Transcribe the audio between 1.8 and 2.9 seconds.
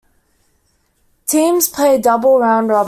a double round robin.